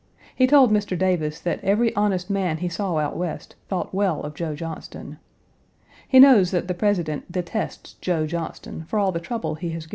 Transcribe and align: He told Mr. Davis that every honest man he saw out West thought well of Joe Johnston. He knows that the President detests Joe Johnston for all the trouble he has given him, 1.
He 0.35 0.47
told 0.47 0.71
Mr. 0.71 0.97
Davis 0.97 1.39
that 1.41 1.63
every 1.63 1.95
honest 1.95 2.27
man 2.27 2.57
he 2.57 2.69
saw 2.69 2.97
out 2.97 3.15
West 3.15 3.55
thought 3.67 3.93
well 3.93 4.21
of 4.23 4.33
Joe 4.33 4.55
Johnston. 4.55 5.19
He 6.07 6.17
knows 6.19 6.49
that 6.49 6.67
the 6.67 6.73
President 6.73 7.31
detests 7.31 7.93
Joe 8.01 8.25
Johnston 8.25 8.85
for 8.85 8.97
all 8.97 9.11
the 9.11 9.19
trouble 9.19 9.53
he 9.53 9.69
has 9.69 9.83
given 9.83 9.83
him, 9.83 9.89
1. 9.89 9.89